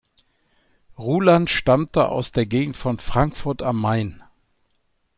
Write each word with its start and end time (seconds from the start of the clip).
Ruland 0.97 1.51
stammte 1.51 2.09
aus 2.09 2.31
der 2.31 2.47
Gegend 2.47 2.75
von 2.75 2.97
Frankfurt 2.97 3.61
am 3.61 3.79
Main. 3.79 4.23